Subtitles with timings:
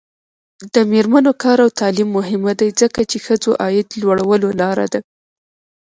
[0.73, 4.99] د میرمنو کار او تعلیم مهم دی ځکه چې ښځو عاید لوړولو لاره ده.